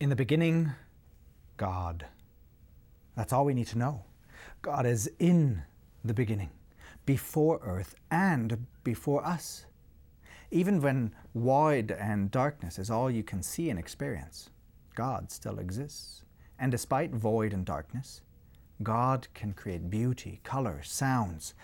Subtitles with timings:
[0.00, 0.70] In the beginning,
[1.56, 2.06] God.
[3.16, 4.04] That's all we need to know.
[4.62, 5.62] God is in
[6.04, 6.50] the beginning,
[7.04, 9.66] before earth and before us.
[10.52, 14.50] Even when void and darkness is all you can see and experience,
[14.94, 16.22] God still exists.
[16.60, 18.20] And despite void and darkness,
[18.84, 21.54] God can create beauty, color, sounds,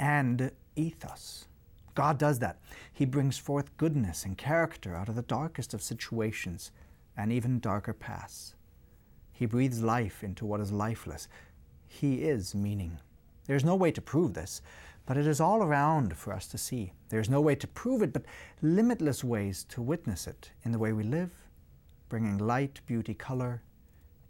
[0.00, 1.46] and ethos.
[1.94, 2.58] God does that.
[2.92, 6.72] He brings forth goodness and character out of the darkest of situations
[7.20, 8.54] and even darker paths.
[9.30, 11.28] He breathes life into what is lifeless.
[11.86, 12.98] He is meaning.
[13.46, 14.62] There's no way to prove this,
[15.04, 16.92] but it is all around for us to see.
[17.10, 18.24] There's no way to prove it, but
[18.62, 21.30] limitless ways to witness it in the way we live,
[22.08, 23.62] bringing light, beauty, color,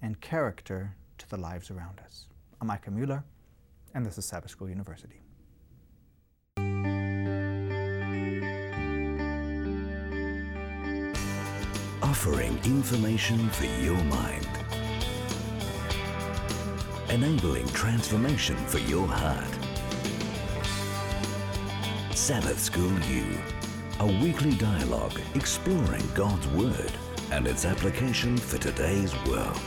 [0.02, 2.26] and character to the lives around us.
[2.60, 3.22] I'm Mueller,
[3.95, 5.20] and this is Sabbath School University.
[12.10, 14.48] Offering information for your mind,
[17.09, 19.46] enabling transformation for your heart.
[22.12, 23.24] Sabbath School U,
[24.01, 26.90] a weekly dialogue exploring God's Word
[27.30, 29.60] and its application for today's world.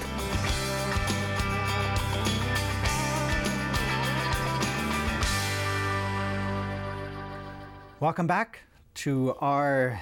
[8.02, 8.60] Welcome back
[8.96, 9.98] to our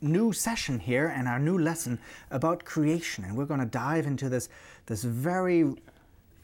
[0.00, 1.98] new session here and our new lesson
[2.30, 3.24] about creation.
[3.24, 4.48] And we're going to dive into this,
[4.86, 5.74] this very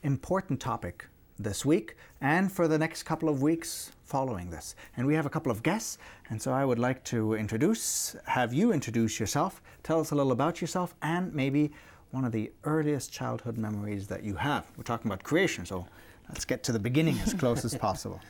[0.02, 1.06] important topic
[1.38, 4.74] this week and for the next couple of weeks following this.
[4.96, 5.98] And we have a couple of guests,
[6.30, 10.32] and so I would like to introduce, have you introduce yourself, tell us a little
[10.32, 11.72] about yourself, and maybe
[12.12, 14.64] one of the earliest childhood memories that you have.
[14.76, 15.86] We're talking about creation, so
[16.28, 18.20] let's get to the beginning as close as possible.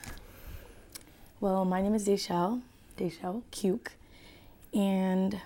[1.40, 2.62] Well, my name is Deshelle,
[2.98, 3.88] Deshelle Cuke,
[4.76, 5.40] and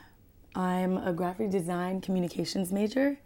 [0.57, 3.17] I'm a graphic design communications major.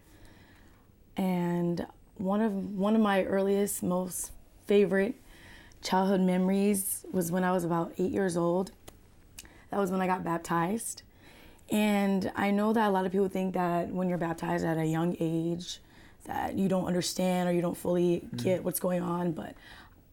[1.16, 1.86] And
[2.18, 4.30] one of one of my earliest, most
[4.66, 5.14] favorite
[5.82, 8.72] childhood memories was when I was about eight years old.
[9.70, 11.02] That was when I got baptized.
[11.70, 14.84] And I know that a lot of people think that when you're baptized at a
[14.84, 15.80] young age,
[16.24, 18.44] that you don't understand or you don't fully mm.
[18.44, 19.32] get what's going on.
[19.32, 19.54] But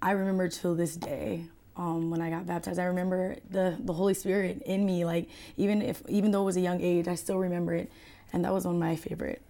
[0.02, 1.46] I remember till this day
[1.81, 2.80] um, when I got baptized.
[2.80, 5.03] I remember the the Holy Spirit in me.
[5.03, 5.28] Like
[5.58, 7.92] even if even though it was a young age, I still remember it,
[8.31, 9.42] and that was one of my favorite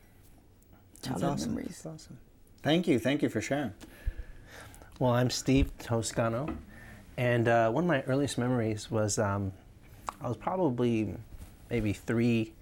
[1.03, 1.49] childhood awesome.
[1.55, 1.81] memories.
[1.83, 2.17] That's awesome.
[2.63, 2.99] Thank you.
[2.99, 3.73] Thank you for sharing.
[4.99, 6.55] Well, I'm Steve Toscano,
[7.17, 9.51] and uh, one of my earliest memories was um,
[10.21, 11.13] I was probably
[11.69, 12.53] maybe three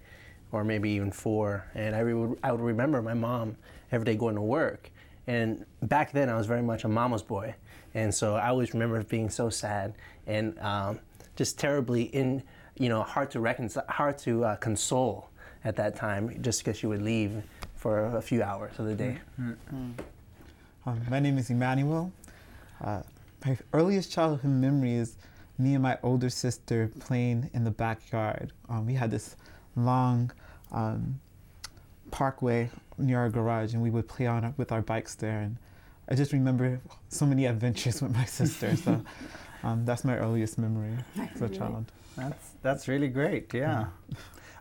[0.52, 3.56] or maybe even four, and I, re- I would remember my mom
[3.92, 4.90] every day going to work.
[5.26, 7.54] And back then, I was very much a mama's boy,
[7.94, 9.94] and so I always remember being so sad
[10.26, 11.00] and um,
[11.36, 12.42] just terribly in,
[12.78, 15.28] you know, hard to reconcile, hard to uh, console
[15.64, 17.42] at that time, just because she would leave
[17.74, 19.18] for a few hours of the day.
[20.86, 22.12] Um, my name is Emmanuel.
[22.82, 23.02] Uh,
[23.44, 25.16] my earliest childhood memory is
[25.58, 28.52] me and my older sister playing in the backyard.
[28.68, 29.36] Um, we had this
[29.76, 30.30] long
[30.72, 31.20] um,
[32.10, 35.40] parkway near our garage, and we would play on it with our bikes there.
[35.40, 35.56] And
[36.10, 38.74] I just remember so many adventures with my sister.
[38.76, 39.02] So
[39.62, 40.96] um, that's my earliest memory
[41.34, 41.92] as a child.
[42.16, 43.52] That's that's really great.
[43.54, 43.86] Yeah.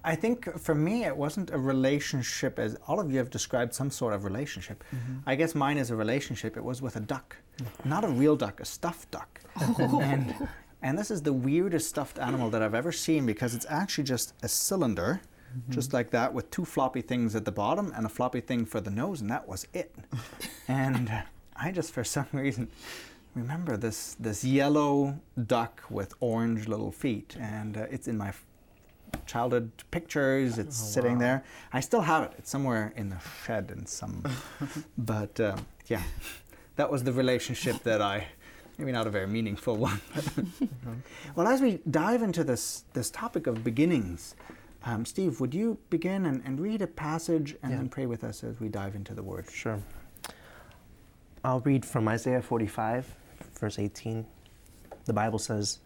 [0.04, 3.90] I think for me it wasn't a relationship as all of you have described some
[3.90, 4.84] sort of relationship.
[4.96, 5.18] Mm-hmm.
[5.26, 6.56] I guess mine is a relationship.
[6.56, 7.36] It was with a duck.
[7.58, 7.90] Mm-hmm.
[7.90, 9.42] Not a real duck, a stuffed duck.
[9.60, 10.00] Oh.
[10.02, 10.48] and
[10.82, 14.34] and this is the weirdest stuffed animal that I've ever seen because it's actually just
[14.44, 15.20] a cylinder
[15.58, 15.72] mm-hmm.
[15.72, 18.80] just like that with two floppy things at the bottom and a floppy thing for
[18.80, 19.94] the nose and that was it.
[20.68, 21.12] and
[21.62, 22.70] I just for some reason
[23.36, 28.34] remember this this yellow duck with orange little feet, and uh, it's in my
[29.26, 30.58] childhood pictures.
[30.58, 31.44] It's sitting there.
[31.74, 32.32] I still have it.
[32.38, 34.24] It's somewhere in the shed in some.
[34.98, 36.04] but uh, yeah,
[36.76, 38.28] that was the relationship that I.
[38.78, 40.00] Maybe not a very meaningful one.
[41.36, 44.36] well, as we dive into this this topic of beginnings,
[44.86, 47.78] um, Steve, would you begin and, and read a passage and Yeah.
[47.80, 49.46] then pray with us as we dive into the Word?
[49.52, 49.82] Sure.
[51.42, 53.16] I'll read from Isaiah 45,
[53.58, 54.26] verse 18.
[55.06, 55.80] The Bible says,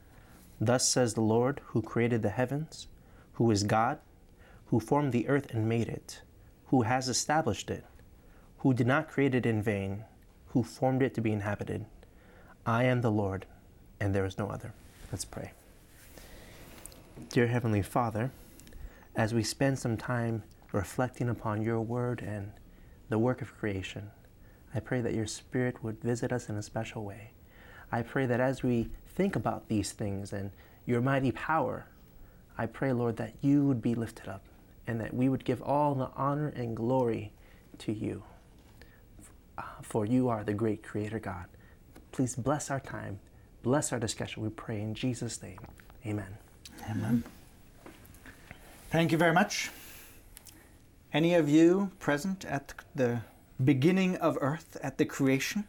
[0.60, 2.88] Thus says the Lord, who created the heavens,
[3.34, 4.00] who is God,
[4.68, 6.22] who formed the earth and made it,
[6.68, 7.86] who has established it,
[8.60, 10.06] who did not create it in vain,
[10.48, 11.86] who formed it to be inhabited.
[12.66, 13.46] I am the Lord,
[14.00, 14.74] and there is no other.
[15.12, 15.52] Let's pray.
[17.30, 18.32] Dear Heavenly Father,
[19.16, 20.42] as we spend some time
[20.72, 22.54] reflecting upon your word and
[23.10, 24.10] the work of creation,
[24.76, 27.32] I pray that your Spirit would visit us in a special way.
[27.92, 30.52] I pray that as we think about these things and
[30.86, 31.86] your mighty power,
[32.58, 34.42] I pray, Lord, that you would be lifted up
[34.88, 37.32] and that we would give all the honor and glory
[37.80, 38.24] to you.
[39.82, 41.46] For you are the great creator God.
[42.12, 43.20] Please bless our time,
[43.62, 44.44] bless our discussion.
[44.44, 45.60] We pray in Jesus' name.
[46.06, 46.38] Amen.
[46.90, 47.24] Amen.
[48.90, 49.72] Thank you very much.
[51.12, 53.22] Any of you present at the
[53.64, 55.66] beginning of Earth, at the creation?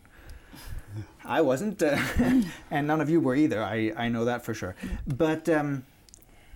[1.25, 1.99] I wasn't, uh,
[2.71, 3.63] and none of you were either.
[3.63, 4.75] I, I know that for sure.
[5.07, 5.85] But um,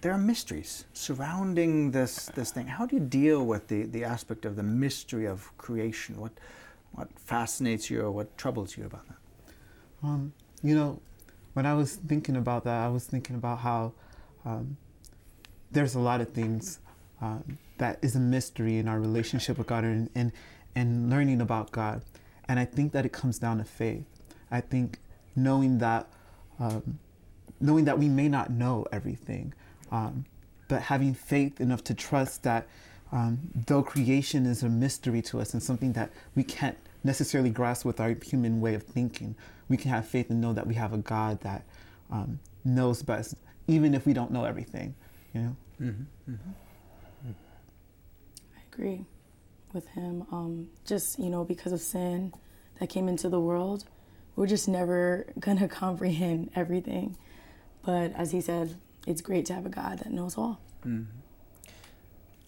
[0.01, 2.67] there are mysteries surrounding this, this thing.
[2.67, 6.21] How do you deal with the, the aspect of the mystery of creation?
[6.21, 6.33] What,
[6.93, 9.17] what fascinates you or what troubles you about that?
[10.03, 10.33] Um,
[10.63, 11.01] you know,
[11.55, 13.93] when I was thinking about that, I was thinking about how
[14.45, 14.77] um,
[15.73, 16.79] there's a lot of things
[17.21, 20.33] um, that is a mystery in our relationship with God and, and
[20.79, 22.03] and learning about God,
[22.49, 24.07] and I think that it comes down to faith.
[24.49, 24.99] I think
[25.35, 26.07] knowing that
[26.61, 27.01] um,
[27.61, 29.53] knowing that we may not know everything,
[29.91, 30.25] um,
[30.69, 32.69] but having faith enough to trust that
[33.11, 37.85] um, though creation is a mystery to us and something that we can't necessarily grasp
[37.85, 39.35] with our human way of thinking,
[39.69, 41.65] we can have faith and know that we have a God that
[42.11, 43.35] um, knows best,
[43.67, 44.95] even if we don't know everything.
[45.35, 45.57] You know.
[48.57, 49.07] I agree
[49.79, 50.27] with him.
[50.33, 52.33] Um, just, you know, because of sin
[52.81, 53.85] that came into the world,
[54.35, 57.17] we're just never going to comprehend everything.
[57.85, 58.77] But as he said,
[59.07, 60.61] it's great to have a God that knows all.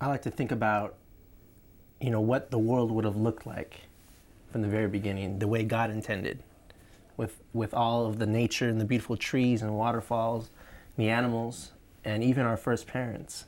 [0.01, 0.97] I like to think about,
[2.01, 3.83] you know, what the world would have looked like
[4.51, 6.43] from the very beginning, the way God intended,
[7.17, 10.51] with with all of the nature and the beautiful trees and waterfalls,
[10.97, 11.71] the animals,
[12.05, 13.45] and even our first parents.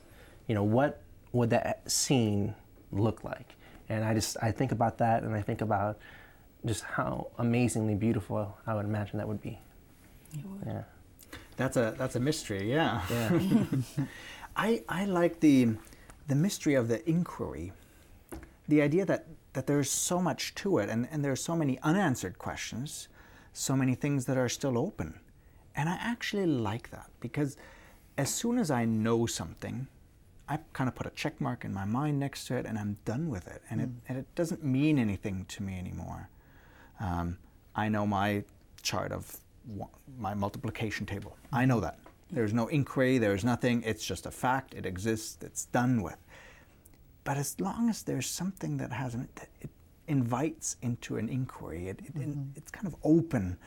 [0.47, 1.01] You know, what
[1.33, 2.55] would that scene
[2.91, 3.55] look like?
[3.89, 5.99] And I just I think about that, and I think about
[6.65, 9.59] just how amazingly beautiful I would imagine that would be.
[10.65, 10.83] Yeah.
[11.57, 13.01] That's a that's a mystery, yeah.
[13.09, 13.65] Yeah.
[14.55, 15.75] I I like the
[16.27, 17.73] the mystery of the inquiry.
[18.67, 22.39] The idea that that there's so much to it and, and there's so many unanswered
[22.39, 23.07] questions,
[23.53, 25.19] so many things that are still open.
[25.75, 27.55] And I actually like that because
[28.17, 29.87] as soon as I know something,
[30.47, 32.97] I kind of put a check mark in my mind next to it and I'm
[33.05, 33.61] done with it.
[33.69, 36.29] And, it, and it doesn't mean anything to me anymore.
[36.99, 37.37] Um,
[37.75, 38.43] I know my
[38.81, 39.37] chart of
[39.67, 39.87] wa-
[40.19, 41.37] my multiplication table.
[41.51, 41.99] I know that.
[42.29, 43.83] There's no inquiry, there's nothing.
[43.85, 44.73] It's just a fact.
[44.73, 45.37] It exists.
[45.41, 46.17] It's done with.
[47.23, 49.69] But as long as there's something that has an, that it
[50.07, 53.57] invites into an inquiry, it, it, it's kind of open.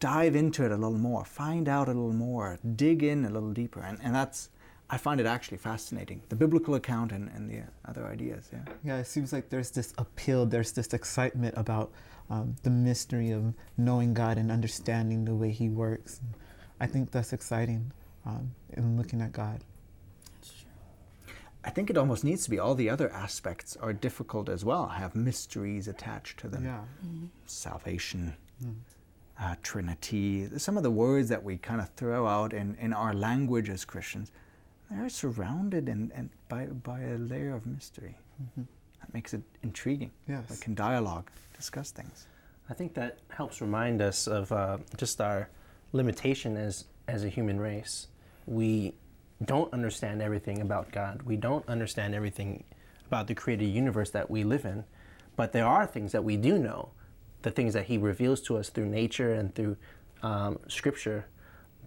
[0.00, 3.52] Dive into it a little more, find out a little more, dig in a little
[3.52, 3.80] deeper.
[3.80, 4.48] And, and that's,
[4.90, 6.22] I find it actually fascinating.
[6.30, 8.60] The biblical account and, and the other ideas, yeah.
[8.82, 11.92] Yeah, it seems like there's this appeal, there's this excitement about
[12.30, 16.20] um, the mystery of knowing God and understanding the way He works.
[16.80, 17.92] I think that's exciting
[18.24, 19.62] um, in looking at God.
[21.64, 24.86] I think it almost needs to be all the other aspects are difficult as well,
[24.86, 26.64] have mysteries attached to them.
[26.64, 26.80] Yeah.
[27.44, 28.34] Salvation,
[29.38, 33.12] uh, Trinity, some of the words that we kind of throw out in, in our
[33.12, 34.30] language as Christians,
[34.90, 38.16] they're surrounded in, in, by, by a layer of mystery.
[38.56, 40.10] That makes it intriguing.
[40.28, 40.44] Yes.
[40.50, 42.26] We can dialogue, discuss things.
[42.70, 45.48] I think that helps remind us of uh, just our
[45.92, 48.08] limitation as as a human race.
[48.46, 48.94] We
[49.42, 51.22] don't understand everything about God.
[51.22, 52.64] We don't understand everything
[53.06, 54.84] about the created universe that we live in.
[55.36, 56.90] But there are things that we do know,
[57.42, 59.76] the things that He reveals to us through nature and through
[60.22, 61.26] um, Scripture.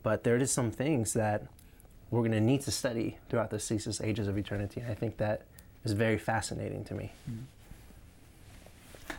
[0.01, 1.45] But there there is some things that
[2.11, 4.81] we're going to need to study throughout the ceaseless ages of eternity.
[4.81, 5.43] And I think that
[5.83, 7.13] is very fascinating to me.
[7.29, 7.43] Mm-hmm.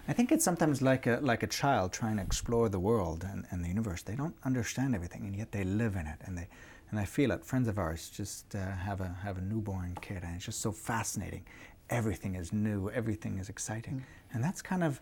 [0.08, 3.46] I think it's sometimes like a, like a child trying to explore the world and,
[3.50, 4.02] and the universe.
[4.02, 6.18] They don't understand everything, and yet they live in it.
[6.25, 6.49] And, they,
[6.90, 7.44] and I feel it.
[7.44, 10.72] Friends of ours just uh, have, a, have a newborn kid, and it's just so
[10.72, 11.44] fascinating.
[11.90, 13.94] Everything is new, everything is exciting.
[13.94, 14.34] Mm.
[14.34, 15.00] And that's kind of,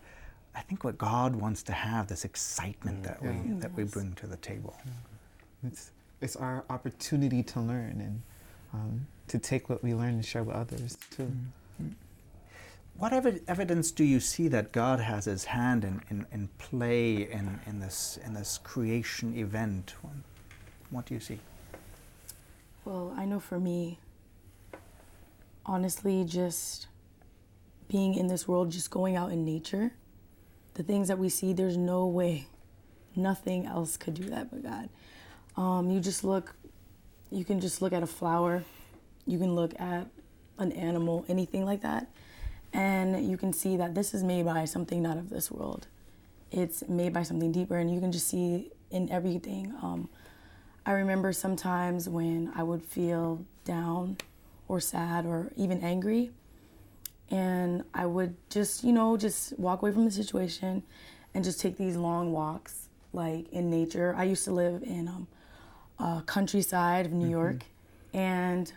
[0.55, 3.05] I think, what God wants to have this excitement mm.
[3.05, 4.75] that, we, that we bring to the table.
[5.65, 5.91] It's,
[6.21, 8.21] it's our opportunity to learn and
[8.73, 11.31] um, to take what we learn and share with others too.
[12.97, 17.29] What evi- evidence do you see that God has his hand in, in, in play
[17.31, 19.95] in, in, this, in this creation event?
[20.91, 21.39] What do you see?
[22.85, 23.97] Well, I know for me,
[25.65, 26.87] honestly, just
[27.87, 29.93] being in this world, just going out in nature,
[30.75, 32.47] the things that we see, there's no way,
[33.15, 34.89] nothing else could do that but God.
[35.57, 36.55] Um, you just look,
[37.31, 38.63] you can just look at a flower,
[39.25, 40.07] you can look at
[40.57, 42.07] an animal, anything like that,
[42.73, 45.87] and you can see that this is made by something not of this world.
[46.51, 49.73] It's made by something deeper, and you can just see in everything.
[49.81, 50.09] Um,
[50.85, 54.17] I remember sometimes when I would feel down
[54.67, 56.31] or sad or even angry.
[57.29, 60.83] And I would just, you know, just walk away from the situation
[61.33, 64.15] and just take these long walks, like in nature.
[64.17, 65.27] I used to live in um,
[66.01, 67.31] a countryside of New Mm-hmm.
[67.31, 67.63] York,
[68.13, 68.73] and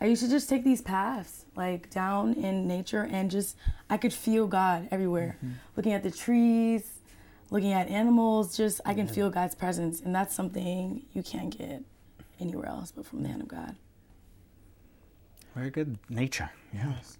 [0.00, 3.56] I used to just take these paths, like down in nature, and just
[3.90, 5.36] I could feel God everywhere.
[5.38, 5.54] Mm-hmm.
[5.76, 7.00] Looking at the trees,
[7.50, 11.82] looking at animals, just I can feel God's presence, and that's something you can't get
[12.40, 13.76] anywhere else but from the hand of God.
[15.54, 15.98] Very good.
[16.08, 16.50] Nature.
[16.72, 17.18] Yes.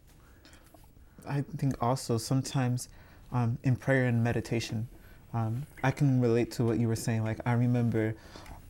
[1.28, 2.88] I think also sometimes
[3.30, 4.88] um, in prayer and meditation,
[5.34, 7.22] um, I can relate to what you were saying.
[7.25, 8.14] Like I remember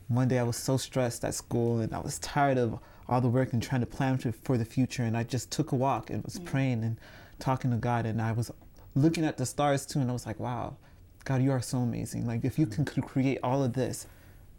[0.07, 3.29] one day I was so stressed at school and I was tired of all the
[3.29, 5.03] work and trying to plan for, for the future.
[5.03, 6.97] And I just took a walk and was praying and
[7.39, 8.05] talking to God.
[8.05, 8.51] And I was
[8.95, 9.99] looking at the stars too.
[9.99, 10.77] And I was like, wow,
[11.25, 12.25] God, you are so amazing.
[12.27, 14.07] Like if you can create all of this,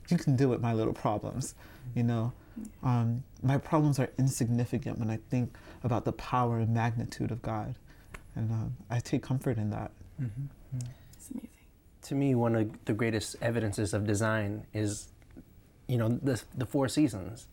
[0.08, 1.54] you can deal with my little problems,
[1.94, 2.32] you know.
[2.82, 7.74] Um, my problems are insignificant when I think about the power and magnitude of God,
[8.36, 9.90] and um, I take comfort in that.
[11.14, 11.48] It's amazing.
[12.02, 15.08] to me, one of the greatest evidences of design is,
[15.86, 17.46] you know, the, the four seasons.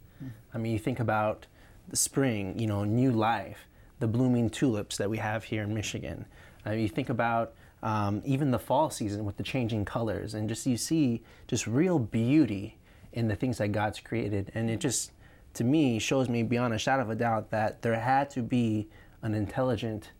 [0.53, 1.47] I mean, you think about
[1.89, 3.67] the spring, you know, new life,
[3.99, 6.25] the blooming tulips that we have here in Michigan.
[6.65, 10.65] Uh, you think about um, even the fall season with the changing colors, and just
[10.67, 12.77] you see just real beauty
[13.13, 14.51] in the things that God's created.
[14.53, 15.11] And it just,
[15.55, 18.87] to me, shows me beyond a shadow of a doubt that there had to be
[19.21, 20.11] an intelligent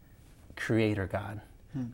[0.55, 1.41] creator God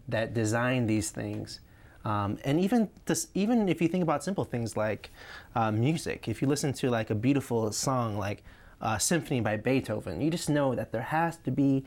[0.07, 1.59] that designed these things.
[2.07, 5.09] Um, and even this, even if you think about simple things like
[5.55, 8.45] uh, music, if you listen to like a beautiful song like
[8.81, 11.83] uh, Symphony by Beethoven, you just know that there has to be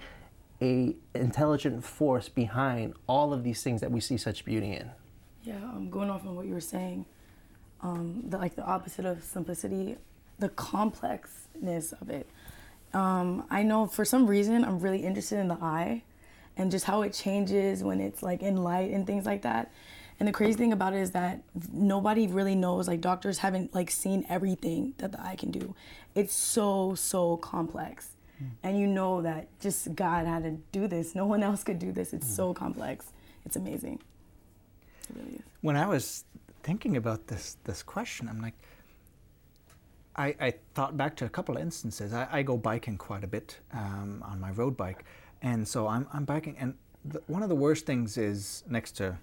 [0.60, 4.90] a intelligent force behind all of these things that we see such beauty in.
[5.42, 7.06] Yeah, um, going off on what you were saying,
[7.80, 9.96] um, the, like the opposite of simplicity,
[10.38, 12.28] the complexness of it.
[12.92, 16.02] Um, I know for some reason I'm really interested in the eye
[16.58, 19.70] and just how it changes when it's like in light and things like that.
[20.20, 23.90] And the crazy thing about it is that nobody really knows, like doctors haven't like
[23.90, 25.74] seen everything that the eye can do.
[26.14, 28.10] It's so, so complex.
[28.62, 31.14] And you know that just God had to do this.
[31.14, 32.14] No one else could do this.
[32.14, 33.12] It's so complex.
[33.44, 34.00] It's amazing.
[35.10, 35.42] It really is.
[35.60, 36.24] when I was
[36.62, 38.54] thinking about this this question, I'm like,
[40.16, 42.12] I, I thought back to a couple of instances.
[42.12, 45.04] I, I go biking quite a bit um, on my road bike,
[45.42, 46.74] and so I'm, I'm biking, and
[47.04, 49.18] the, one of the worst things is next to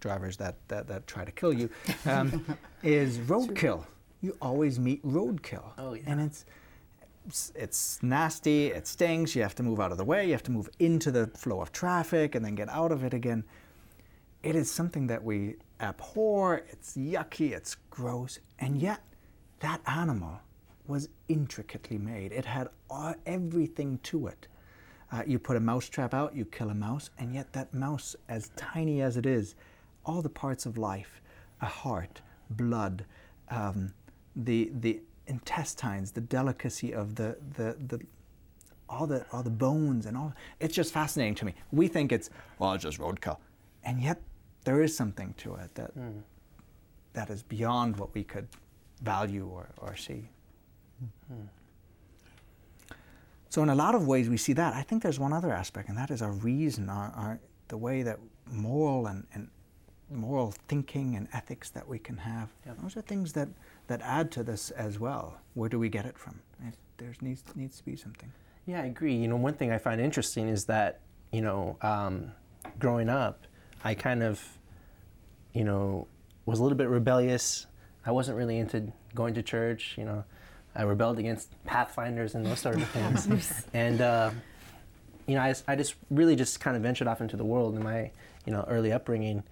[0.00, 1.68] drivers that, that, that try to kill you
[2.06, 2.44] um,
[2.82, 3.84] is roadkill.
[4.22, 6.02] You always meet roadkill, Oh, yeah.
[6.06, 6.44] and it's
[7.26, 10.44] it's- it's nasty, it stings, you have to move out of the way, you have
[10.44, 13.42] to move into the flow of traffic and then get out of it again.
[14.44, 19.00] It is something that we abhor, it's yucky, it's gross, and yet
[19.58, 20.38] that animal
[20.86, 22.30] was intricately made.
[22.30, 24.46] It had all, everything to it.
[25.10, 28.14] Uh, you put a mouse trap out, you kill a mouse, and yet that mouse,
[28.28, 29.56] as tiny as it is,
[30.06, 31.20] all the parts of life,
[31.60, 33.04] a heart, blood,
[33.50, 33.92] um,
[34.34, 38.00] the the intestines, the delicacy of the the, the
[38.88, 41.54] all the all the bones and all it's just fascinating to me.
[41.72, 43.38] We think it's well it's just roadkill.
[43.84, 44.20] And yet
[44.64, 45.92] there is something to it that
[47.12, 48.46] that is beyond what we could
[49.02, 50.28] value or, or see.
[53.48, 54.74] So in a lot of ways we see that.
[54.74, 58.02] I think there's one other aspect, and that is our reason, our, our the way
[58.02, 58.18] that
[58.50, 59.48] moral and, and
[60.10, 62.48] moral thinking and ethics that we can have.
[62.64, 62.78] Yep.
[62.82, 63.48] Those are things that,
[63.88, 65.38] that add to this as well.
[65.54, 66.40] Where do we get it from?
[66.98, 68.32] There needs needs to be something.
[68.66, 69.14] Yeah, I agree.
[69.14, 72.32] You know, one thing I find interesting is that, you know, um,
[72.78, 73.46] growing up,
[73.84, 74.42] I kind of,
[75.52, 76.08] you know,
[76.46, 77.66] was a little bit rebellious.
[78.04, 79.94] I wasn't really into going to church.
[79.98, 80.24] You know,
[80.74, 83.64] I rebelled against Pathfinders and those sort of things.
[83.74, 84.30] and, uh,
[85.26, 87.82] you know, I, I just really just kind of ventured off into the world in
[87.82, 88.10] my,
[88.46, 89.42] you know, early upbringing.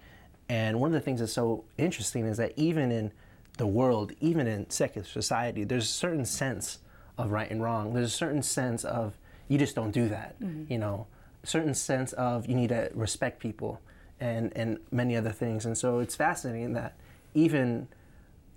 [0.49, 3.11] And one of the things that's so interesting is that even in
[3.57, 6.79] the world, even in secular society, there's a certain sense
[7.17, 7.93] of right and wrong.
[7.93, 10.39] There's a certain sense of you just don't do that.
[10.39, 10.71] Mm-hmm.
[10.71, 11.07] You know,
[11.43, 13.81] a certain sense of you need to respect people
[14.19, 15.65] and, and many other things.
[15.65, 16.95] And so it's fascinating that
[17.33, 17.87] even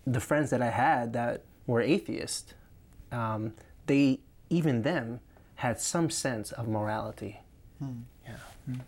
[0.07, 2.55] the friends that I had that were atheist,
[3.13, 3.55] um,
[3.87, 5.21] they even them
[5.57, 7.41] had some sense of morality.
[7.79, 8.01] Hmm.
[8.25, 8.37] Yeah.
[8.67, 8.81] Hmm.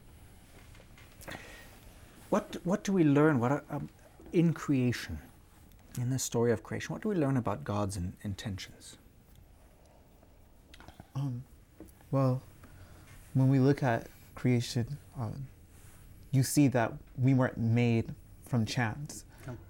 [2.30, 3.40] What what do we learn?
[3.40, 3.88] What are, um,
[4.32, 5.18] in creation,
[5.98, 8.96] in the story of creation, what do we learn about God's in, intentions?
[12.10, 12.42] Well,
[13.34, 15.48] when we look at creation, um,
[16.32, 18.14] you see that we weren't made
[18.46, 19.24] from chance.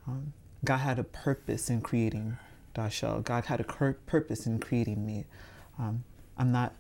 [0.07, 0.33] Um,
[0.65, 2.39] God had a purpose in creating
[2.75, 3.25] Dashel.
[3.25, 5.27] God had a cur- purpose in creating me.
[5.79, 6.05] Um,
[6.39, 6.75] I'm not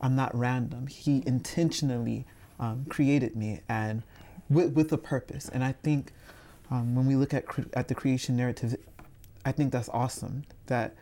[0.00, 0.86] I'm not random.
[0.88, 2.26] He intentionally
[2.60, 4.02] um, created me and
[4.50, 5.48] with, with a purpose.
[5.48, 6.12] And I think
[6.70, 8.76] um, when we look at cre- at the creation narrative,
[9.44, 10.44] I think that's awesome.
[10.66, 10.94] That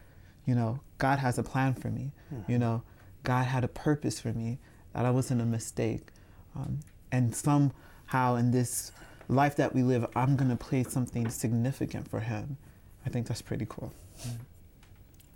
[0.47, 2.13] you know God has a plan for me.
[2.33, 2.53] Mm-hmm.
[2.53, 2.83] You know
[3.25, 4.59] God had a purpose for me.
[4.93, 6.09] That I wasn't a mistake.
[6.55, 8.93] Um, and somehow in this
[9.29, 12.57] life that we live, I'm gonna play something significant for Him.
[13.05, 13.93] I think that's pretty cool.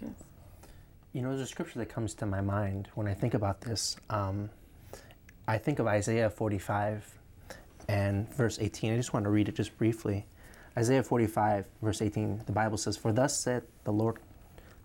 [0.00, 0.10] Yes.
[1.12, 3.96] You know, there's a scripture that comes to my mind when I think about this.
[4.08, 4.48] Um,
[5.46, 7.18] I think of Isaiah 45
[7.92, 8.94] and verse 18.
[8.94, 10.26] I just want to read it just briefly.
[10.76, 14.18] Isaiah 45, verse 18, the Bible says, For thus said the Lord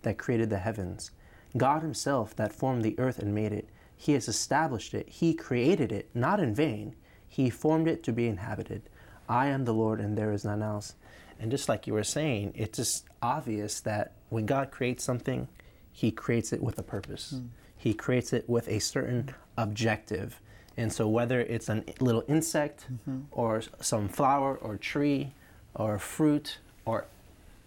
[0.02, 1.10] that created the heavens,
[1.56, 3.68] God Himself that formed the earth and made it.
[3.96, 5.08] He has established it.
[5.08, 6.94] He created it, not in vain.
[7.26, 8.82] He formed it to be inhabited.
[9.28, 10.94] I am the Lord, and there is none else.
[11.40, 15.48] And just like you were saying, it's just obvious that when God creates something,
[15.90, 17.30] He creates it with a purpose.
[17.30, 17.46] Hmm.
[17.76, 20.40] He creates it with a certain objective.
[20.78, 23.22] And so, whether it's a little insect, mm-hmm.
[23.32, 25.34] or some flower, or tree,
[25.74, 27.06] or fruit, or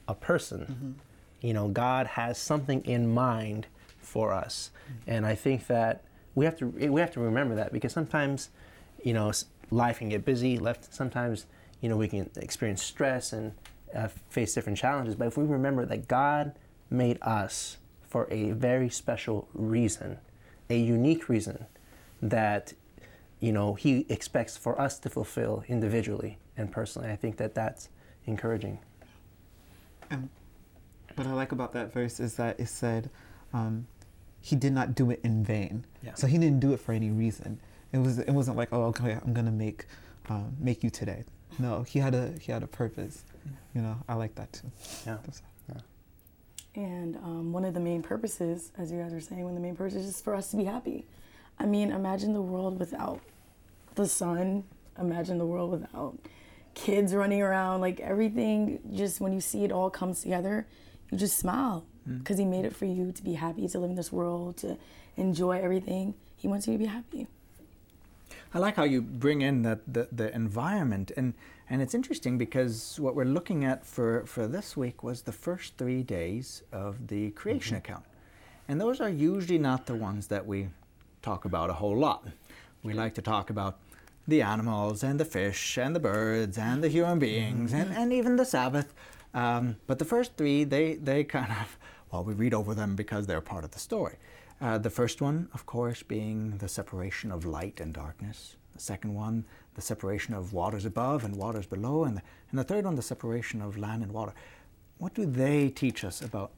[0.08, 0.92] a person, mm-hmm.
[1.46, 3.68] you know, God has something in mind
[4.00, 4.72] for us.
[4.86, 5.12] Mm-hmm.
[5.12, 6.04] And I think that
[6.36, 8.48] we have to we have to remember that because sometimes,
[9.04, 9.34] you know,
[9.72, 10.58] life can get busy.
[10.58, 11.48] Left sometimes,
[11.82, 13.52] you know, we can experience stress and
[13.94, 15.16] uh, face different challenges.
[15.16, 16.54] But if we remember that God
[16.90, 17.78] made us
[18.08, 20.18] for a very special reason,
[20.70, 21.66] a unique reason
[22.22, 22.72] that
[23.42, 27.90] you know He expects for us to fulfill individually and personally, I think that that's
[28.26, 28.80] encouraging.
[30.10, 30.30] And
[31.16, 33.10] what I like about that verse is that it said,
[33.54, 33.88] um,
[34.42, 36.14] "He did not do it in vain." Yeah.
[36.16, 37.60] So he didn't do it for any reason.
[37.92, 38.20] It was.
[38.20, 39.86] It wasn't like, "Oh, okay, I'm gonna make,
[40.30, 41.24] um, make you today."
[41.60, 43.24] No, he had a he had a purpose.
[43.74, 44.72] You know, I like that too.
[45.06, 45.16] Yeah.
[45.16, 45.42] That's-
[46.74, 49.62] And um, one of the main purposes, as you guys were saying, one of the
[49.62, 51.06] main purposes is for us to be happy.
[51.62, 53.22] I mean, imagine the world without
[53.94, 54.64] the sun.
[55.00, 56.18] Imagine the world without
[56.74, 57.82] kids running around.
[57.82, 60.66] Like everything, just when you see it all comes together,
[61.12, 62.18] you just smile hmm.
[62.18, 64.76] because He made it for you to be happy, to live in this world, to
[65.18, 66.16] enjoy everything.
[66.36, 67.28] He wants you to be happy.
[68.54, 71.36] I like how you bring in that the, the environment and
[71.70, 75.78] and it's interesting because what we're looking at for, for this week was the first
[75.78, 77.92] three days of the creation mm-hmm.
[77.92, 78.06] account.
[78.68, 80.68] And those are usually not the ones that we
[81.22, 82.28] talk about a whole lot.
[82.84, 83.80] We like to talk about
[84.28, 88.36] the animals and the fish and the birds and the human beings and, and even
[88.36, 88.94] the Sabbath.
[89.34, 91.78] Um, but the first three, they, they kind of,
[92.12, 94.18] well, we read over them because they're part of the story.
[94.60, 98.56] Uh, the first one, of course, being the separation of light and darkness.
[98.74, 102.04] The second one, the separation of waters above and waters below.
[102.04, 104.34] And the, and the third one, the separation of land and water.
[104.98, 106.52] What do they teach us about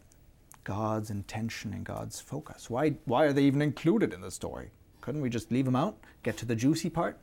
[0.63, 2.69] God's intention and God's focus?
[2.69, 4.71] Why, why are they even included in the story?
[5.01, 7.21] Couldn't we just leave them out, get to the juicy part?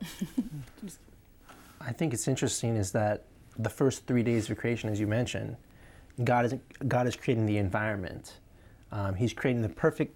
[1.81, 3.25] I think it's interesting is that
[3.57, 5.57] the first three days of creation, as you mentioned,
[6.23, 6.55] God is
[6.87, 8.37] God is creating the environment.
[8.91, 10.15] Um, he's creating the perfect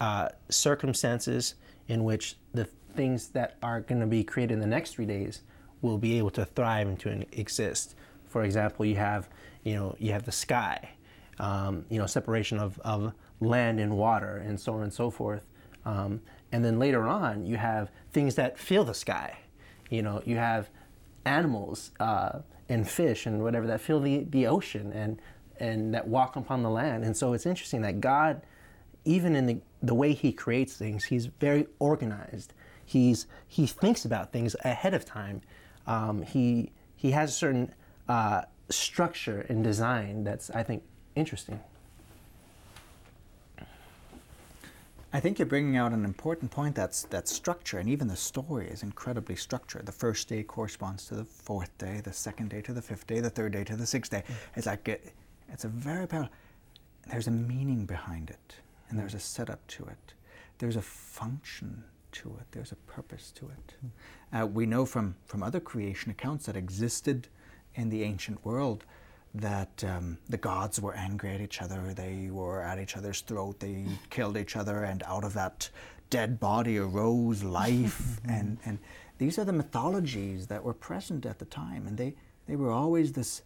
[0.00, 1.54] uh, circumstances
[1.88, 5.42] in which the things that are going to be created in the next three days
[5.82, 7.94] will be able to thrive and to exist.
[8.28, 9.28] For example, you have
[9.62, 10.90] you know you have the sky,
[11.38, 15.46] um, you know separation of, of land and water, and so on and so forth.
[15.84, 16.20] Um,
[16.52, 19.38] and then later on, you have things that fill the sky.
[19.90, 20.70] You know, you have
[21.24, 25.20] animals uh, and fish and whatever that fill the, the ocean and
[25.58, 27.04] and that walk upon the land.
[27.04, 28.42] And so it's interesting that God,
[29.04, 32.54] even in the, the way He creates things, He's very organized.
[32.84, 35.42] He's He thinks about things ahead of time.
[35.86, 37.74] Um, he He has a certain
[38.08, 40.82] uh, structure and design that's I think
[41.14, 41.60] interesting.
[45.14, 46.74] I think you're bringing out an important point.
[46.74, 49.86] That's that structure, and even the story is incredibly structured.
[49.86, 53.20] The first day corresponds to the fourth day, the second day to the fifth day,
[53.20, 54.24] the third day to the sixth day.
[54.56, 55.12] It's like it,
[55.52, 56.32] it's a very powerful.
[57.08, 58.56] There's a meaning behind it,
[58.88, 60.14] and there's a setup to it.
[60.58, 62.46] There's a function to it.
[62.50, 63.74] There's a purpose to it.
[64.32, 67.28] Uh, we know from from other creation accounts that existed
[67.76, 68.84] in the ancient world
[69.34, 73.58] that um, the gods were angry at each other, they were at each other's throat,
[73.60, 75.68] they killed each other, and out of that
[76.10, 78.20] dead body arose life.
[78.28, 78.78] and, and
[79.18, 82.14] these are the mythologies that were present at the time, and they,
[82.46, 83.42] they were always this,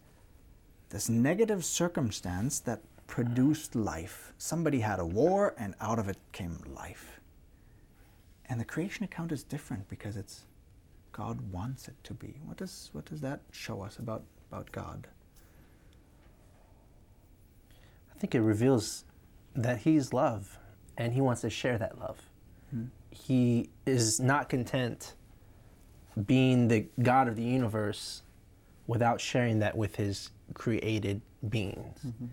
[0.89, 4.33] this negative circumstance that produced life.
[4.37, 7.19] Somebody had a war, and out of it came life.
[8.47, 10.45] And the creation account is different because it's
[11.11, 12.39] God wants it to be.
[12.45, 15.07] What does, what does that show us about, about God?
[18.19, 19.05] I think it reveals
[19.55, 20.59] that He's love
[20.97, 22.19] and he wants to share that love.
[22.69, 22.83] Hmm.
[23.11, 25.15] He is not content
[26.25, 28.21] being the God of the universe
[28.87, 31.99] without sharing that with his created beings.
[32.05, 32.25] Mm-hmm.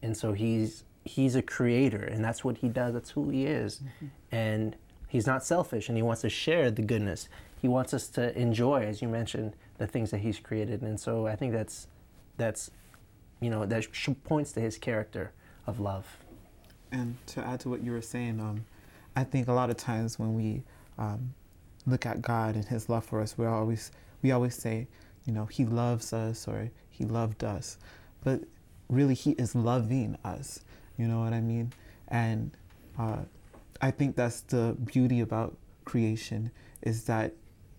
[0.00, 3.80] And so he's he's a creator and that's what he does, that's who he is.
[3.80, 4.06] Mm-hmm.
[4.32, 7.28] And he's not selfish and he wants to share the goodness.
[7.60, 10.80] He wants us to enjoy as you mentioned the things that he's created.
[10.80, 11.88] And so I think that's
[12.38, 12.70] that's
[13.40, 13.86] you know that
[14.24, 15.32] points to his character
[15.66, 16.18] of love.
[16.92, 18.64] And to add to what you were saying, um,
[19.16, 20.62] I think a lot of times when we
[20.98, 21.34] um,
[21.86, 23.90] look at God and His love for us, we always
[24.22, 24.88] we always say,
[25.24, 27.78] you know, He loves us or He loved us,
[28.22, 28.40] but
[28.88, 30.60] really He is loving us.
[30.96, 31.72] You know what I mean?
[32.08, 32.50] And
[32.98, 33.18] uh,
[33.80, 36.50] I think that's the beauty about creation
[36.82, 37.34] is that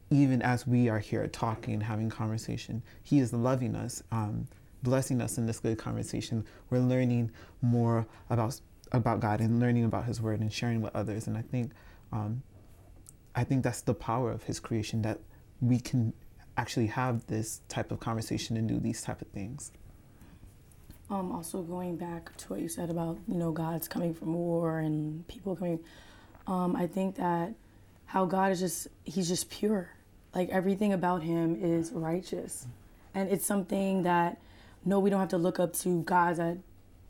[0.10, 4.48] even as we are here talking, having conversation, He is loving us, um,
[4.84, 6.46] blessing us in this good conversation.
[6.70, 8.60] We're learning more about
[8.92, 11.28] about God and learning about His Word and sharing with others.
[11.28, 11.72] And I think,
[12.12, 12.42] um,
[13.36, 15.20] I think that's the power of His creation that
[15.62, 16.14] we can
[16.58, 19.72] actually have this type of conversation and do these type of things.
[21.10, 24.80] Um, also going back to what you said about you know God's coming from war
[24.80, 25.80] and people coming,
[26.48, 27.54] um, I think that
[28.06, 29.90] how God is just he's just pure,
[30.36, 32.68] like everything about him is righteous,
[33.14, 34.42] and it's something that
[34.86, 36.58] no we don't have to look up to gods that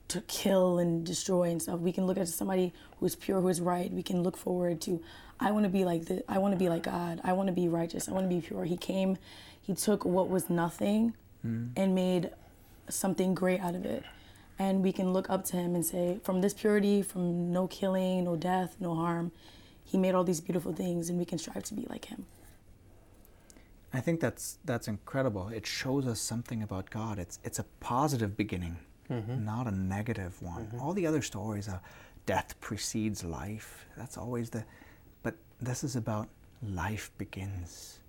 [0.10, 1.80] to kill and destroy and stuff.
[1.80, 3.91] We can look at somebody who is pure, who is right.
[3.91, 5.01] We can look forward to
[5.39, 7.21] I want to be like the I want to be like God.
[7.23, 8.10] I want to be righteous.
[8.10, 8.65] I want to be pure.
[8.65, 9.17] He came,
[9.62, 11.67] he took what was nothing, hmm.
[11.75, 12.32] and made
[12.89, 14.03] something great out of it.
[14.60, 18.23] And we can look up to him and say, from this purity, from no killing,
[18.23, 19.32] no death, no harm,
[19.86, 22.25] he made all these beautiful things, and we can strive to be like him.
[23.93, 25.50] I think that's that's incredible.
[25.50, 27.19] It shows us something about God.
[27.19, 28.78] It's it's a positive beginning,
[29.10, 29.45] mm-hmm.
[29.45, 30.65] not a negative one.
[30.65, 30.80] Mm-hmm.
[30.82, 31.82] All the other stories are
[32.26, 33.86] death precedes life.
[33.97, 34.65] That's always the
[35.23, 36.28] but this is about
[36.62, 38.00] life begins.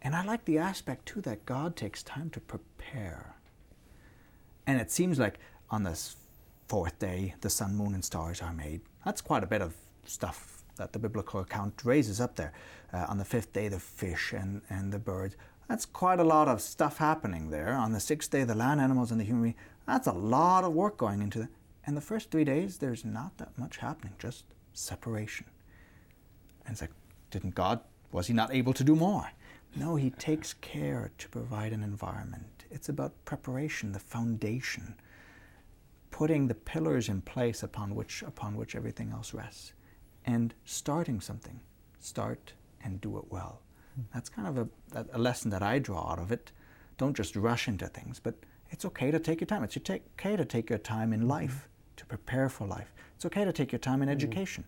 [0.00, 3.36] And I like the aspect too that God takes time to prepare.
[4.66, 5.38] And it seems like
[5.70, 6.16] on this
[6.68, 8.80] fourth day, the sun, moon, and stars are made.
[9.04, 12.52] That's quite a bit of stuff that the biblical account raises up there.
[12.92, 15.36] Uh, on the fifth day, the fish and, and the birds.
[15.68, 17.74] That's quite a lot of stuff happening there.
[17.74, 19.54] On the sixth day, the land animals and the human being.
[19.86, 21.48] That's a lot of work going into that.
[21.86, 25.46] And the first three days, there's not that much happening, just separation.
[26.66, 26.92] And it's like,
[27.30, 29.30] didn't God, was he not able to do more?
[29.74, 32.64] No, he takes care to provide an environment.
[32.70, 34.96] It's about preparation, the foundation,
[36.10, 39.72] putting the pillars in place upon which upon which everything else rests,
[40.24, 41.60] and starting something.
[42.00, 42.52] Start
[42.84, 43.60] and do it well.
[43.94, 44.02] Hmm.
[44.14, 46.52] That's kind of a, a- a lesson that I draw out of it.
[46.98, 48.34] Don't just rush into things, but
[48.70, 49.62] it's okay to take your time.
[49.62, 51.28] It's okay to take your time in mm-hmm.
[51.30, 52.92] life, to prepare for life.
[53.14, 54.16] It's okay to take your time in mm-hmm.
[54.16, 54.64] education.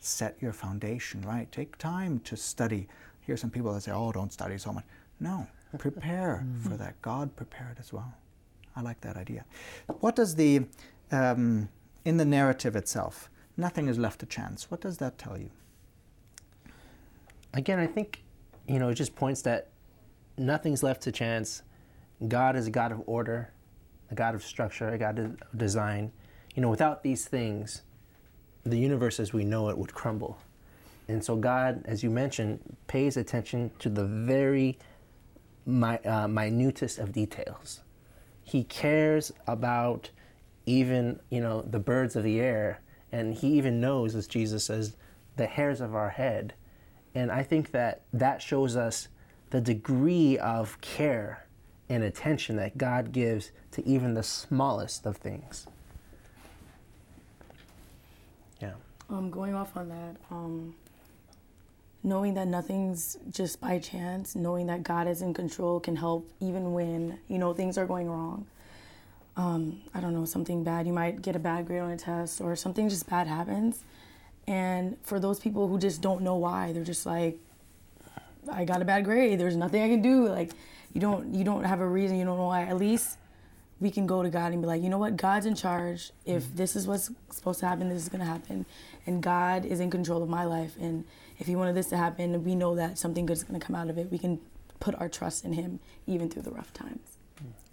[0.00, 1.50] Set your foundation right.
[1.50, 2.88] Take time to study.
[3.20, 4.84] Here some people that say, oh, don't study so much.
[5.20, 5.46] No,
[5.78, 6.76] prepare for mm-hmm.
[6.78, 7.02] that.
[7.02, 8.14] God prepared as well.
[8.76, 9.44] I like that idea.
[10.00, 10.62] What does the,
[11.10, 11.68] um,
[12.04, 14.70] in the narrative itself, nothing is left to chance.
[14.70, 15.50] What does that tell you?
[17.54, 18.22] again, I think,
[18.66, 19.68] you know, it just points that
[20.36, 21.62] nothing's left to chance.
[22.26, 23.50] God is a God of order,
[24.10, 26.12] a God of structure, a God of design.
[26.54, 27.82] You know, without these things,
[28.64, 30.38] the universe as we know it would crumble.
[31.08, 34.78] And so God, as you mentioned, pays attention to the very
[35.66, 37.80] uh, minutest of details.
[38.42, 40.10] He cares about
[40.66, 42.80] even, you know, the birds of the air,
[43.12, 44.96] and he even knows, as Jesus says,
[45.36, 46.54] the hairs of our head.
[47.14, 49.08] And I think that that shows us
[49.50, 51.46] the degree of care
[51.88, 55.66] and attention that God gives to even the smallest of things.
[58.60, 58.74] Yeah.
[59.08, 60.74] Um, going off on that, um,
[62.02, 66.72] knowing that nothing's just by chance, knowing that God is in control can help even
[66.74, 68.46] when you know things are going wrong.
[69.38, 70.86] Um, I don't know something bad.
[70.86, 73.84] You might get a bad grade on a test, or something just bad happens.
[74.48, 77.38] And for those people who just don't know why, they're just like,
[78.50, 79.38] I got a bad grade.
[79.38, 80.28] There's nothing I can do.
[80.28, 80.50] Like,
[80.92, 82.18] you don't you don't have a reason.
[82.18, 82.64] You don't know why.
[82.64, 83.16] At least
[83.80, 85.16] we can go to God and be like, you know what?
[85.16, 86.10] God's in charge.
[86.26, 88.66] If this is what's supposed to happen, this is gonna happen,
[89.06, 90.74] and God is in control of my life.
[90.80, 91.04] And
[91.38, 93.88] if He wanted this to happen, we know that something good is gonna come out
[93.88, 94.10] of it.
[94.10, 94.40] We can
[94.80, 97.17] put our trust in Him even through the rough times.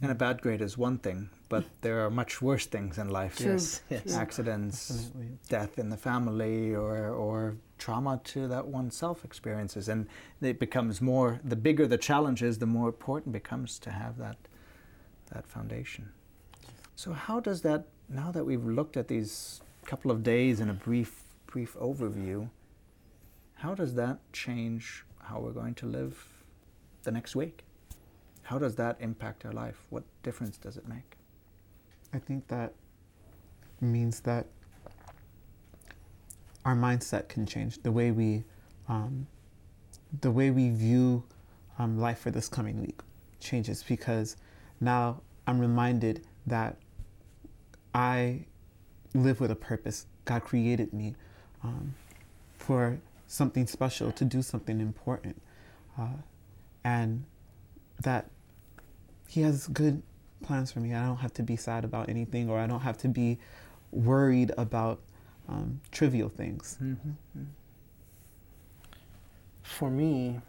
[0.01, 3.38] And a bad grade is one thing, but there are much worse things in life.
[3.38, 3.54] True.
[3.54, 4.15] Yes, yes.
[4.15, 5.38] Accidents, Definitely.
[5.49, 9.89] death in the family, or, or trauma to that oneself experiences.
[9.89, 10.08] And
[10.41, 14.17] it becomes more, the bigger the challenge is, the more important it becomes to have
[14.17, 14.38] that,
[15.34, 16.10] that foundation.
[16.95, 20.73] So, how does that, now that we've looked at these couple of days in a
[20.73, 22.49] brief, brief overview.
[23.56, 26.28] How does that change how we're going to live
[27.04, 27.63] the next week?
[28.45, 29.75] How does that impact our life?
[29.89, 31.17] What difference does it make?
[32.13, 32.73] I think that
[33.81, 34.45] means that
[36.63, 37.81] our mindset can change.
[37.81, 38.43] The way we,
[38.88, 39.25] um,
[40.21, 41.23] the way we view
[41.79, 42.99] um, life for this coming week
[43.39, 44.38] changes because
[44.79, 46.77] now I'm reminded that
[47.95, 48.45] I
[49.15, 50.05] live with a purpose.
[50.25, 51.15] God created me
[51.63, 51.95] um,
[52.58, 55.41] for something special, to do something important,
[55.97, 56.10] uh,
[56.84, 57.25] and
[58.03, 58.29] that
[59.27, 60.01] He has good
[60.43, 60.93] plans for me.
[60.93, 63.39] I don't have to be sad about anything, or I don't have to be
[63.91, 65.01] worried about
[65.47, 66.77] um, trivial things.
[66.81, 67.43] Mm-hmm.
[69.63, 70.39] For me,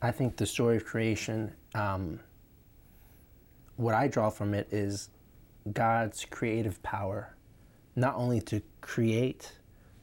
[0.00, 2.20] I think the story of creation, um,
[3.76, 5.10] what I draw from it is
[5.72, 7.36] God's creative power,
[7.94, 9.52] not only to create,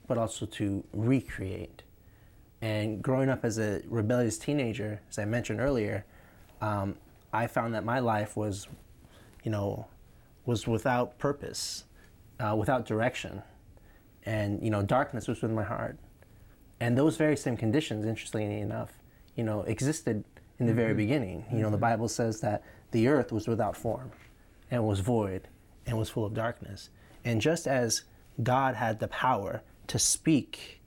[0.06, 1.82] but also to recreate.
[2.62, 6.04] And growing up as a rebellious teenager, as I mentioned earlier,
[6.60, 6.96] um,
[7.32, 8.68] I found that my life was,
[9.44, 9.86] you know,
[10.46, 11.84] was without purpose,
[12.38, 13.42] uh, without direction,
[14.24, 15.98] and you know, darkness was within my heart.
[16.80, 18.92] And those very same conditions, interestingly enough,
[19.36, 20.24] you know, existed
[20.58, 21.44] in the very beginning.
[21.52, 24.12] You know, the Bible says that the earth was without form
[24.70, 25.48] and was void
[25.86, 26.90] and was full of darkness.
[27.24, 28.02] And just as
[28.42, 30.80] God had the power to speak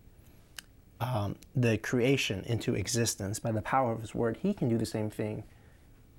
[1.00, 4.86] um, the creation into existence by the power of His Word, He can do the
[4.86, 5.44] same thing.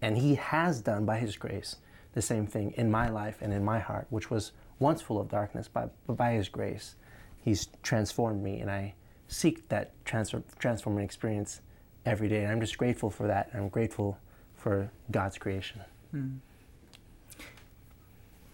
[0.05, 1.77] And He has done by His grace
[2.13, 5.31] the same thing in my life and in my heart, which was once full of
[5.31, 6.97] darkness, but, but by His grace,
[7.41, 8.61] He's transformed me.
[8.61, 8.95] And I
[9.29, 11.63] seek that transfer, transforming experience
[12.05, 12.43] every day.
[12.43, 13.49] And I'm just grateful for that.
[13.53, 14.19] And I'm grateful
[14.57, 15.81] for God's creation.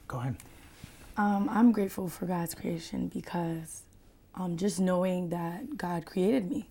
[0.07, 0.37] Go ahead.
[1.17, 3.83] Um, I'm grateful for God's creation because
[4.37, 6.69] um, just knowing that God created me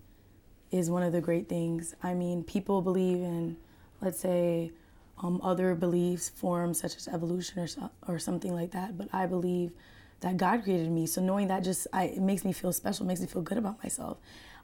[0.72, 1.96] is one of the great things.
[2.02, 3.58] I mean, people believe in,
[4.02, 4.72] let's say,
[5.22, 9.26] um, other beliefs, forms such as evolution or, so, or something like that, but I
[9.26, 9.72] believe
[10.22, 11.06] that God created me.
[11.06, 13.82] So knowing that just I, it makes me feel special, makes me feel good about
[13.84, 14.18] myself,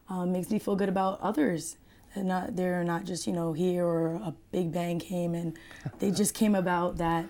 [0.09, 1.77] um, makes me feel good about others.
[2.13, 5.57] They're not they're not just you know here or a big bang came and
[5.99, 7.25] they just came about that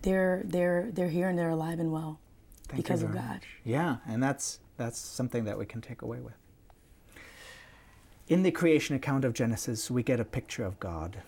[0.00, 2.18] they're they're they're here and they're alive and well
[2.68, 3.24] Thank you because of God.
[3.24, 3.46] much.
[3.64, 6.34] Yeah, and that's that's something that we can take away with.
[8.28, 11.18] In the creation account of Genesis, we get a picture of God.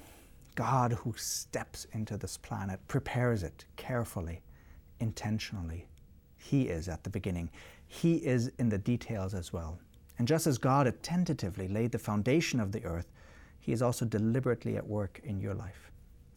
[0.54, 4.42] God who steps into this planet, prepares it carefully,
[5.00, 5.88] intentionally.
[6.36, 7.50] He is at the beginning.
[7.86, 9.78] He is in the details as well.
[10.18, 13.10] And just as God tentatively laid the foundation of the earth,
[13.58, 15.90] He is also deliberately at work in your life.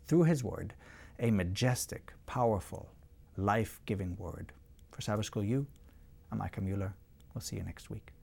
[0.08, 0.74] Through His Word,
[1.20, 2.90] a majestic, powerful,
[3.36, 4.52] life giving Word.
[4.92, 5.68] For Sabbath School U,
[6.32, 6.94] I'm Micah Mueller.
[7.34, 8.17] We'll see you next week.